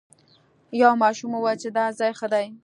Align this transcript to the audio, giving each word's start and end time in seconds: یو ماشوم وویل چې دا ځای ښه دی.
یو 0.81 0.91
ماشوم 1.01 1.31
وویل 1.33 1.57
چې 1.63 1.69
دا 1.77 1.85
ځای 1.99 2.11
ښه 2.19 2.27
دی. 2.33 2.45